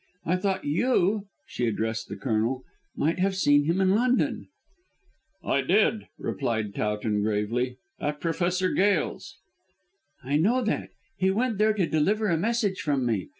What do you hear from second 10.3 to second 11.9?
know that; he went there to